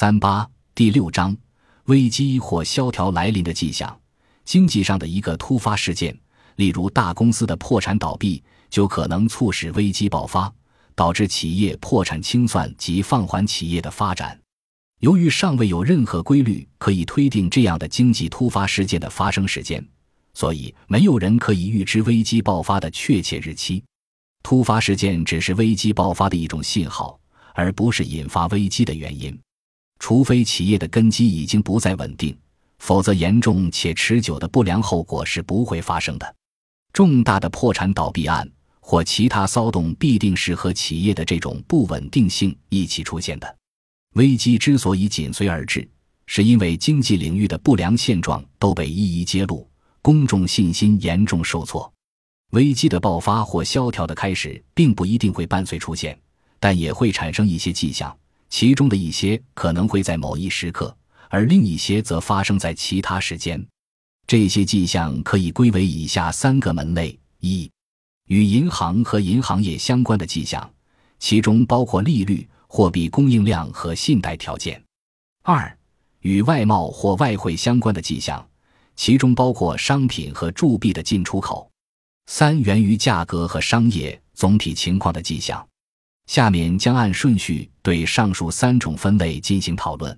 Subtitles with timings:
[0.00, 1.36] 三八第六章，
[1.86, 4.00] 危机或萧条来临的迹象。
[4.44, 6.16] 经济上的一个突发事件，
[6.54, 8.40] 例如大公司的破产倒闭，
[8.70, 10.54] 就可能促使危机爆发，
[10.94, 14.40] 导致企业破产清算及放缓企业的发展。
[15.00, 19.84] 由于尚未有任何规律可以推定这样的经济突发事件的发生时间，
[20.32, 23.82] 所以没有人可以预知危机爆发的确切日期。
[24.44, 27.18] 突发事件只是危机爆发的一种信号，
[27.52, 29.36] 而不是引发危机的原因。
[29.98, 32.36] 除非企业的根基已经不再稳定，
[32.78, 36.34] 否则严重且持久的不良后果是不会发生的。
[36.92, 38.48] 重大的破产倒闭案
[38.80, 43.56] 或其他骚动必定是和企业的这种不稳定性一起出现的。
[44.14, 45.86] 危机之所以紧随而至，
[46.26, 49.68] 是因为经济领域的不良现状都被一一揭露，
[50.00, 51.92] 公众信心严重受挫。
[52.52, 56.18] 危机的爆发或萧条的开始，并不一定会伴随出现，
[56.58, 58.16] 但也会产生一些迹象。
[58.48, 60.96] 其中的一些可能会在某一时刻，
[61.28, 63.64] 而另一些则发生在其他时间。
[64.26, 67.70] 这些迹象可以归为以下三个门类：一、
[68.26, 70.70] 与银行和银行业相关的迹象，
[71.18, 74.78] 其中包括利率、货币供应量和信贷条件；
[75.42, 75.78] 二、
[76.20, 78.46] 与外贸或外汇相关的迹象，
[78.96, 81.70] 其中包括商品和铸币的进出口；
[82.26, 85.66] 三、源于价格和商业总体情况的迹象。
[86.28, 90.16] 下面将按顺序对上述三种分类进行讨论。